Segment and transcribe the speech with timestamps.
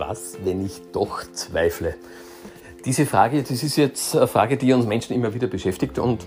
[0.00, 1.94] Was, wenn ich doch zweifle?
[2.86, 5.98] Diese Frage, das ist jetzt eine Frage, die uns Menschen immer wieder beschäftigt.
[5.98, 6.26] Und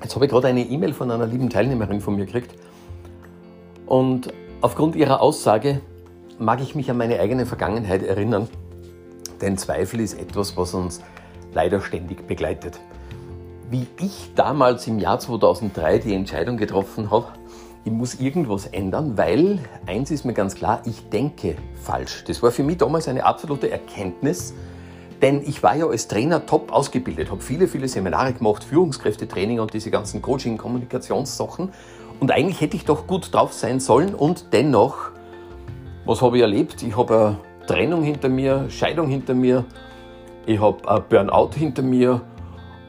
[0.00, 2.54] jetzt habe ich gerade eine E-Mail von einer lieben Teilnehmerin von mir gekriegt.
[3.86, 5.80] Und aufgrund ihrer Aussage
[6.38, 8.48] mag ich mich an meine eigene Vergangenheit erinnern.
[9.40, 11.00] Denn Zweifel ist etwas, was uns
[11.52, 12.78] leider ständig begleitet.
[13.68, 17.26] Wie ich damals im Jahr 2003 die Entscheidung getroffen habe,
[17.84, 22.24] ich muss irgendwas ändern, weil eins ist mir ganz klar, ich denke falsch.
[22.26, 24.54] Das war für mich damals eine absolute Erkenntnis,
[25.20, 29.74] denn ich war ja als Trainer top ausgebildet, habe viele, viele Seminare gemacht, Führungskräftetraining und
[29.74, 31.72] diese ganzen Coaching, Kommunikationssachen.
[32.20, 35.10] Und eigentlich hätte ich doch gut drauf sein sollen und dennoch,
[36.04, 36.82] was habe ich erlebt?
[36.82, 39.64] Ich habe eine Trennung hinter mir, Scheidung hinter mir,
[40.46, 42.20] ich habe ein Burnout hinter mir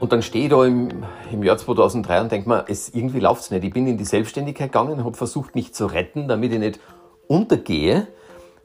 [0.04, 0.90] und dann stehe ich da im,
[1.32, 3.64] im Jahr 2003 und denke mir, es, irgendwie läuft es nicht.
[3.64, 6.82] Ich bin in die Selbstständigkeit gegangen, habe versucht, mich zu retten, damit ich nicht
[7.30, 8.08] untergehe,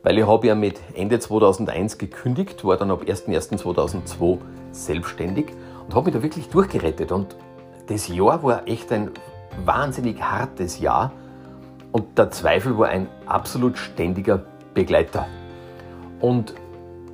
[0.02, 4.38] weil ich habe ja mit Ende 2001 gekündigt, war dann ab 01.01.2002
[4.72, 5.52] selbstständig
[5.86, 7.12] und habe mich da wirklich durchgerettet.
[7.12, 7.36] Und
[7.86, 9.12] das Jahr war echt ein
[9.64, 11.12] wahnsinnig hartes Jahr
[11.92, 14.42] und der Zweifel war ein absolut ständiger
[14.74, 15.28] Begleiter.
[16.18, 16.54] Und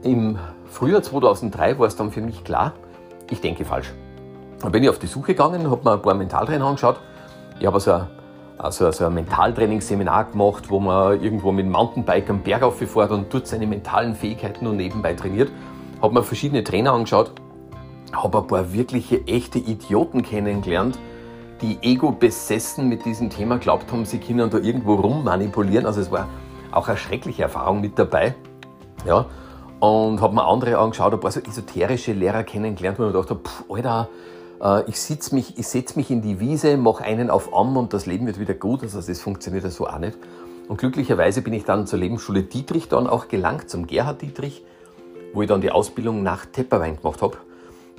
[0.02, 2.72] im Frühjahr 2003 war es dann für mich klar,
[3.28, 3.92] ich denke falsch.
[4.64, 6.96] Dann bin ich auf die Suche gegangen, habe mir ein paar Mentaltrainer angeschaut.
[7.60, 8.06] Ich habe also ein,
[8.56, 13.32] also, also ein Mentaltrainingsseminar gemacht, wo man irgendwo mit dem Mountainbike am Berg auffährt und
[13.32, 15.52] dort seine mentalen Fähigkeiten und nebenbei trainiert.
[16.00, 17.32] Habe mir verschiedene Trainer angeschaut,
[18.10, 20.98] habe ein paar wirkliche, echte Idioten kennengelernt,
[21.60, 25.84] die ego-besessen mit diesem Thema glaubt haben, sie können da irgendwo rummanipulieren.
[25.84, 26.26] Also es war
[26.72, 28.34] auch eine schreckliche Erfahrung mit dabei.
[29.06, 29.26] Ja,
[29.80, 33.28] und habe mir andere angeschaut, ein paar so esoterische Lehrer kennengelernt, wo ich mir gedacht
[33.28, 34.08] habe, pff, Alter,
[34.86, 38.06] ich, sitz mich, ich setze mich in die Wiese, mache einen auf Amm und das
[38.06, 38.82] Leben wird wieder gut.
[38.82, 40.16] Also das funktioniert so auch nicht.
[40.68, 44.64] Und glücklicherweise bin ich dann zur Lebensschule Dietrich dann auch gelangt, zum Gerhard Dietrich,
[45.34, 47.36] wo ich dann die Ausbildung nach Tepperwein gemacht habe.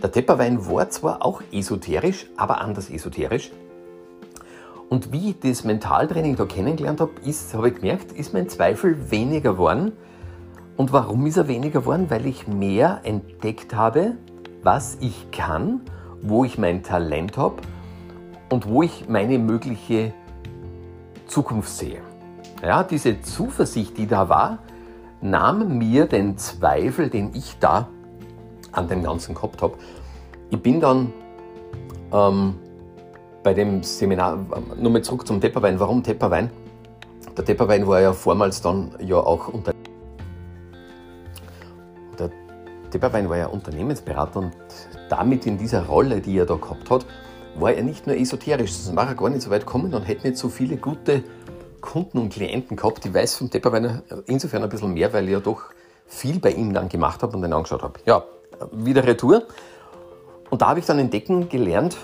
[0.02, 3.52] Der Tepperwein war zwar auch esoterisch, aber anders esoterisch.
[4.90, 7.12] Und wie ich das Mentaltraining da kennengelernt habe,
[7.54, 9.92] habe ich gemerkt, ist mein Zweifel weniger geworden.
[10.78, 12.08] Und warum ist er weniger geworden?
[12.10, 14.16] Weil ich mehr entdeckt habe,
[14.64, 15.82] was ich kann
[16.28, 17.56] wo ich mein Talent habe
[18.50, 20.14] und wo ich meine mögliche
[21.28, 22.02] Zukunft sehe.
[22.62, 24.60] Ja, diese Zuversicht, die da war,
[25.22, 27.88] nahm mir den Zweifel, den ich da
[28.72, 29.76] an dem Ganzen gehabt habe.
[30.50, 31.14] Ich bin dann
[32.12, 32.56] ähm,
[33.44, 34.40] bei dem Seminar,
[34.78, 35.80] nochmal zurück zum Tepperwein.
[35.80, 36.50] Warum Tepperwein?
[37.38, 39.74] Der Tepperwein war ja vormals dann ja auch unter
[42.18, 42.32] der
[42.96, 44.54] Tepperwein war ja Unternehmensberater und
[45.10, 47.06] damit in dieser Rolle, die er da gehabt hat,
[47.56, 50.26] war er nicht nur esoterisch, sonst war er gar nicht so weit gekommen und hätte
[50.26, 51.22] nicht so viele gute
[51.82, 53.06] Kunden und Klienten gehabt.
[53.06, 55.64] Ich weiß vom Tepperweiner insofern ein bisschen mehr, weil ich ja doch
[56.08, 58.00] viel bei ihm dann gemacht habe und ihn angeschaut habe.
[58.06, 58.24] Ja,
[58.72, 59.44] wieder Retour.
[60.50, 61.98] Und da habe ich dann entdecken gelernt,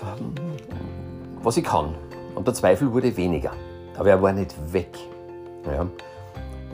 [1.42, 1.96] was ich kann.
[2.36, 3.54] Und der Zweifel wurde weniger.
[3.98, 4.90] Aber er war nicht weg.
[5.66, 5.88] Ja.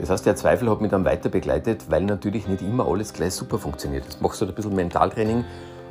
[0.00, 3.34] Das heißt, der Zweifel hat mich dann weiter begleitet, weil natürlich nicht immer alles gleich
[3.34, 4.04] super funktioniert.
[4.04, 5.44] Jetzt machst du halt ein bisschen Mentaltraining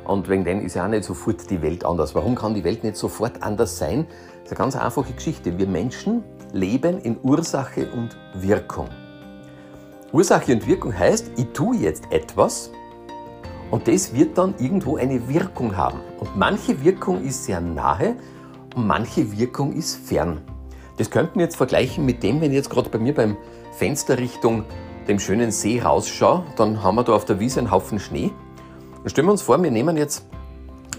[0.04, 2.14] und wegen dem ist ja auch nicht sofort die Welt anders.
[2.14, 4.06] Warum kann die Welt nicht sofort anders sein?
[4.42, 5.58] Das ist eine ganz einfache Geschichte.
[5.58, 8.88] Wir Menschen leben in Ursache und Wirkung.
[10.10, 12.70] Ursache und Wirkung heißt, ich tue jetzt etwas
[13.70, 16.00] und das wird dann irgendwo eine Wirkung haben.
[16.18, 18.16] Und manche Wirkung ist sehr nahe
[18.74, 20.40] und manche Wirkung ist fern.
[20.96, 23.36] Das könnten wir jetzt vergleichen mit dem, wenn ich jetzt gerade bei mir beim
[23.78, 24.64] Fenster Richtung
[25.06, 28.30] dem schönen See rausschaue, dann haben wir da auf der Wiese einen Haufen Schnee
[29.06, 30.24] Stellen wir uns vor, wir nehmen jetzt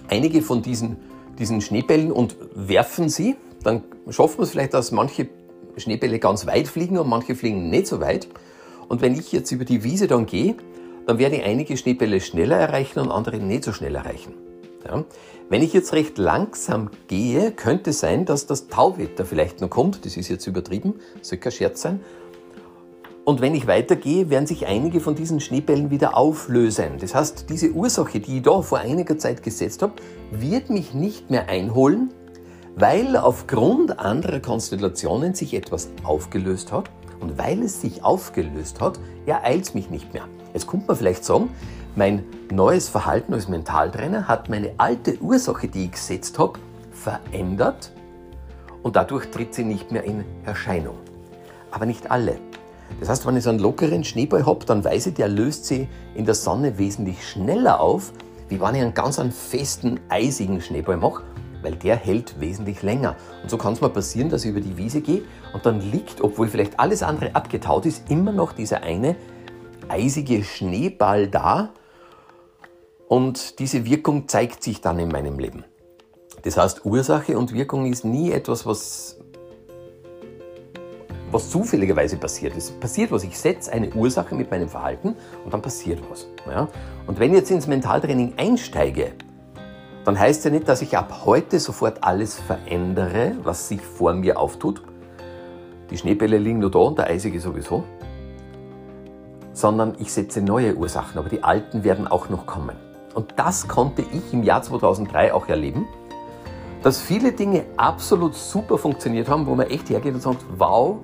[0.07, 0.97] einige von diesen,
[1.37, 3.35] diesen Schneebällen und werfen sie.
[3.63, 5.27] Dann schaffen wir es vielleicht, dass manche
[5.77, 8.27] Schneebälle ganz weit fliegen und manche fliegen nicht so weit.
[8.87, 10.55] Und wenn ich jetzt über die Wiese dann gehe,
[11.05, 14.33] dann werde ich einige Schneebälle schneller erreichen und andere nicht so schnell erreichen.
[14.87, 15.03] Ja.
[15.49, 20.05] Wenn ich jetzt recht langsam gehe, könnte es sein, dass das Tauwetter vielleicht noch kommt.
[20.05, 21.99] Das ist jetzt übertrieben, soll kein Scherz sein.
[23.29, 26.93] Und wenn ich weitergehe, werden sich einige von diesen Schneebällen wieder auflösen.
[26.99, 29.93] Das heißt, diese Ursache, die ich da vor einiger Zeit gesetzt habe,
[30.31, 32.09] wird mich nicht mehr einholen,
[32.75, 36.89] weil aufgrund anderer Konstellationen sich etwas aufgelöst hat.
[37.19, 40.23] Und weil es sich aufgelöst hat, ereilt es mich nicht mehr.
[40.55, 41.51] Jetzt kommt man vielleicht sagen,
[41.95, 46.57] mein neues Verhalten als Mentaltrainer hat meine alte Ursache, die ich gesetzt habe,
[46.91, 47.91] verändert
[48.81, 50.95] und dadurch tritt sie nicht mehr in Erscheinung.
[51.69, 52.39] Aber nicht alle.
[52.99, 55.87] Das heißt, wenn ich so einen lockeren Schneeball habe, dann weiß ich, der löst sich
[56.15, 58.11] in der Sonne wesentlich schneller auf,
[58.49, 61.23] wie wenn ich einen ganz einen festen, eisigen Schneeball mache,
[61.61, 63.15] weil der hält wesentlich länger.
[63.41, 65.21] Und so kann es mal passieren, dass ich über die Wiese gehe
[65.53, 69.15] und dann liegt, obwohl vielleicht alles andere abgetaut ist, immer noch dieser eine
[69.87, 71.69] eisige Schneeball da
[73.07, 75.63] und diese Wirkung zeigt sich dann in meinem Leben.
[76.43, 79.18] Das heißt, Ursache und Wirkung ist nie etwas, was,
[81.31, 82.55] was zufälligerweise passiert.
[82.55, 83.23] Es passiert was.
[83.23, 86.27] Ich setze eine Ursache mit meinem Verhalten und dann passiert was.
[86.47, 86.67] Ja?
[87.07, 89.11] Und wenn ich jetzt ins Mentaltraining einsteige,
[90.05, 94.39] dann heißt ja nicht, dass ich ab heute sofort alles verändere, was sich vor mir
[94.39, 94.81] auftut.
[95.91, 97.83] Die Schneebälle liegen nur da und der eisige sowieso.
[99.53, 102.75] Sondern ich setze neue Ursachen, aber die alten werden auch noch kommen.
[103.13, 105.87] Und das konnte ich im Jahr 2003 auch erleben
[106.83, 110.99] dass viele Dinge absolut super funktioniert haben, wo man echt hergeht und sagt, wow,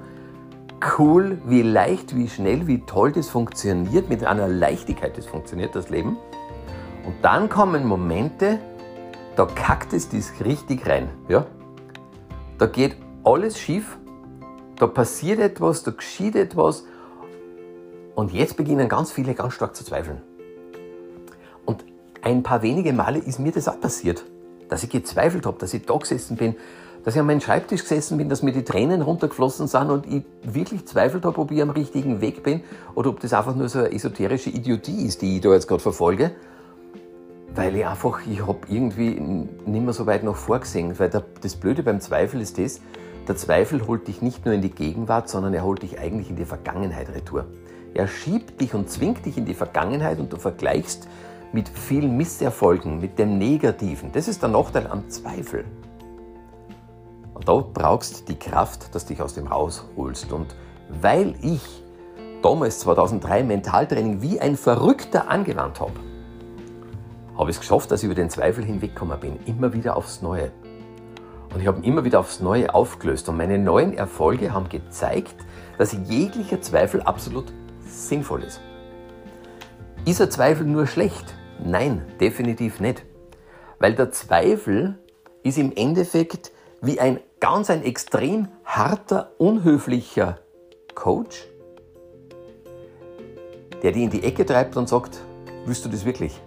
[0.98, 5.90] cool, wie leicht, wie schnell, wie toll das funktioniert, mit einer Leichtigkeit das funktioniert, das
[5.90, 6.18] Leben.
[7.06, 8.60] Und dann kommen Momente,
[9.36, 11.10] da kackt es das richtig rein.
[11.28, 11.46] Ja?
[12.58, 13.98] Da geht alles schief,
[14.78, 16.86] da passiert etwas, da geschieht etwas
[18.16, 20.22] und jetzt beginnen ganz viele ganz stark zu zweifeln.
[21.66, 21.84] Und
[22.22, 24.24] ein paar wenige Male ist mir das auch passiert
[24.70, 26.56] dass ich gezweifelt habe, dass ich da gesessen bin,
[27.06, 30.24] dass ich an meinem Schreibtisch gesessen bin, dass mir die Tränen runtergeflossen sind und ich
[30.42, 32.62] wirklich zweifelt habe, ob ich am richtigen Weg bin
[32.96, 35.84] oder ob das einfach nur so eine esoterische Idiotie ist, die ich da jetzt gerade
[35.84, 36.32] verfolge.
[37.54, 40.98] Weil ich einfach, ich habe irgendwie nicht mehr so weit noch vorgesehen.
[40.98, 41.12] Weil
[41.42, 42.82] das Blöde beim Zweifel ist das,
[43.28, 46.36] der Zweifel holt dich nicht nur in die Gegenwart, sondern er holt dich eigentlich in
[46.36, 47.46] die Vergangenheit retour.
[47.94, 51.08] Er schiebt dich und zwingt dich in die Vergangenheit und du vergleichst
[51.54, 54.12] mit vielen Misserfolgen, mit dem Negativen.
[54.12, 55.66] Das ist der Nachteil am Zweifel.
[57.36, 60.32] Und da brauchst die Kraft, dass dich aus dem rausholst.
[60.32, 60.56] Und
[61.02, 61.62] weil ich
[62.42, 66.00] damals 2003 Mentaltraining wie ein Verrückter angewandt habe,
[67.38, 69.38] habe ich es geschafft, dass ich über den Zweifel hinweggekommen bin.
[69.46, 70.52] Immer wieder aufs Neue.
[71.54, 73.28] Und ich habe ihn immer wieder aufs Neue aufgelöst.
[73.28, 75.36] Und meine neuen Erfolge haben gezeigt,
[75.78, 77.52] dass jeglicher Zweifel absolut
[77.82, 78.62] sinnvoll ist.
[80.06, 81.36] Ist ein Zweifel nur schlecht?
[81.62, 83.04] Nein, definitiv nicht.
[83.80, 84.98] Weil der Zweifel
[85.44, 90.40] ist im Endeffekt wie ein ganz ein extrem harter, unhöflicher
[90.94, 91.48] Coach,
[93.84, 95.20] der dich in die Ecke treibt und sagt,
[95.66, 96.40] willst du das wirklich?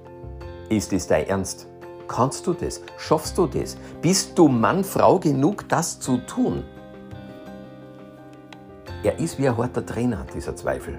[0.69, 1.67] Ist das dein Ernst?
[2.09, 2.83] Kannst du das?
[2.97, 3.77] Schaffst du das?
[4.01, 6.65] Bist du Mann, Frau genug, das zu tun?
[9.03, 10.99] Er ist wie ein harter Trainer, dieser Zweifel.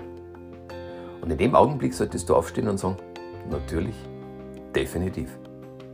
[1.22, 2.98] Und in dem Augenblick solltest du aufstehen und sagen,
[3.50, 3.96] Natürlich.
[4.76, 5.38] Definitiv.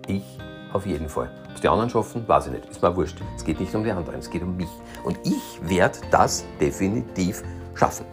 [0.07, 0.37] Ich
[0.75, 1.29] auf jeden Fall.
[1.47, 2.65] Ob es die anderen schaffen, weiß ich nicht.
[2.69, 3.17] Ist mir wurscht.
[3.35, 4.69] Es geht nicht um die anderen, es geht um mich.
[5.03, 7.43] Und ich werde das definitiv
[7.73, 8.05] schaffen.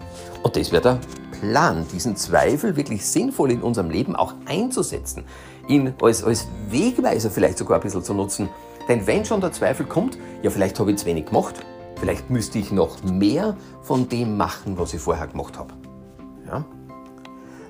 [0.43, 0.99] Und das wäre der
[1.41, 5.25] Plan, diesen Zweifel wirklich sinnvoll in unserem Leben auch einzusetzen.
[5.69, 8.49] Ihn als, als Wegweiser vielleicht sogar ein bisschen zu nutzen.
[8.89, 11.57] Denn wenn schon der Zweifel kommt, ja, vielleicht habe ich zu wenig gemacht.
[11.99, 15.75] Vielleicht müsste ich noch mehr von dem machen, was ich vorher gemacht habe.
[16.47, 16.65] Ja?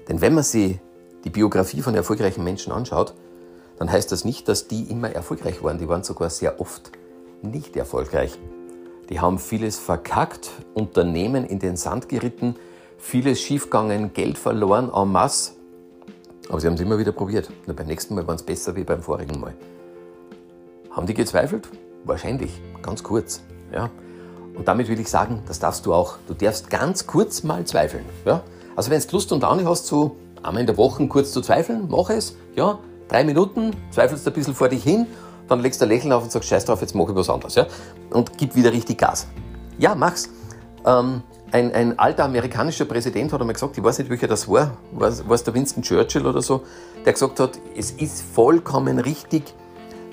[0.09, 0.79] Denn wenn man sich
[1.25, 3.15] die Biografie von erfolgreichen Menschen anschaut,
[3.79, 5.79] dann heißt das nicht, dass die immer erfolgreich waren.
[5.79, 6.93] Die waren sogar sehr oft
[7.43, 8.39] nicht erfolgreich.
[9.09, 12.57] Die haben vieles verkackt, Unternehmen in den Sand geritten,
[12.99, 15.53] vieles schiefgegangen, Geld verloren en masse.
[16.49, 17.51] Aber sie haben es immer wieder probiert.
[17.67, 19.55] Nur beim nächsten Mal waren es besser wie beim vorigen Mal.
[20.91, 21.69] Haben die gezweifelt?
[22.05, 23.43] Wahrscheinlich, ganz kurz.
[23.73, 23.91] Ja.
[24.55, 26.19] Und damit will ich sagen, das darfst du auch.
[26.29, 28.05] Du darfst ganz kurz mal zweifeln.
[28.25, 28.43] Ja.
[28.77, 31.89] Also wenn du Lust und Laune hast, so einmal in der Woche kurz zu zweifeln,
[31.91, 32.79] mach es, ja,
[33.13, 35.07] drei Minuten, zweifelst ein bisschen vor dich hin,
[35.47, 37.55] dann legst du ein Lächeln auf und sagst, scheiß drauf, jetzt mache ich was anderes,
[37.55, 37.67] ja,
[38.11, 39.27] und gib wieder richtig Gas.
[39.79, 40.31] Ja, mach's.
[40.87, 44.79] Ähm, ein, ein, alter amerikanischer Präsident hat einmal gesagt, ich weiß nicht, welcher das war,
[44.93, 46.63] war es der Winston Churchill oder so,
[47.05, 49.53] der gesagt hat, es ist vollkommen richtig,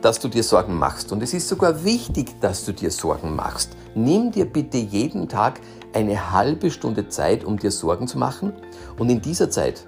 [0.01, 1.13] dass du dir Sorgen machst.
[1.13, 3.77] Und es ist sogar wichtig, dass du dir Sorgen machst.
[3.95, 5.61] Nimm dir bitte jeden Tag
[5.93, 8.51] eine halbe Stunde Zeit, um dir Sorgen zu machen.
[8.97, 9.87] Und in dieser Zeit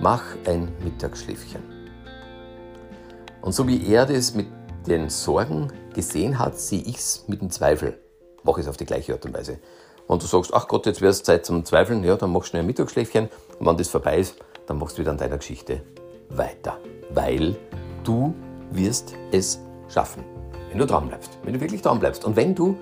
[0.00, 1.69] mach ein Mittagsschläfchen.
[3.42, 4.46] Und so wie er das mit
[4.86, 7.98] den Sorgen gesehen hat, sehe ich es mit dem Zweifel.
[8.42, 9.58] Mache ich es auf die gleiche Art und Weise.
[10.08, 12.50] Wenn du sagst, ach Gott, jetzt wäre es Zeit zum Zweifeln, ja, dann machst du
[12.50, 13.28] schnell ein Mittagsschläfchen.
[13.58, 15.82] Und wenn das vorbei ist, dann machst du wieder an deiner Geschichte
[16.30, 16.78] weiter.
[17.14, 17.56] Weil
[18.04, 18.34] du
[18.70, 20.24] wirst es schaffen.
[20.70, 21.38] Wenn du dran bleibst.
[21.42, 22.24] Wenn du wirklich dran bleibst.
[22.24, 22.76] Und wenn du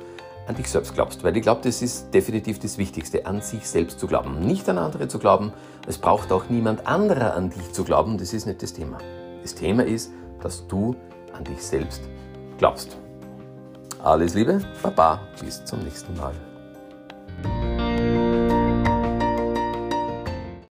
[0.46, 1.22] an dich selbst glaubst.
[1.22, 4.40] Weil ich glaube, das ist definitiv das Wichtigste, an sich selbst zu glauben.
[4.40, 5.52] Nicht an andere zu glauben.
[5.86, 8.18] Es braucht auch niemand anderer an dich zu glauben.
[8.18, 8.98] Das ist nicht das Thema.
[9.42, 10.10] Das Thema ist,
[10.42, 10.94] dass du
[11.32, 12.02] an dich selbst
[12.58, 12.96] glaubst.
[14.02, 16.34] Alles Liebe, Baba, bis zum nächsten Mal.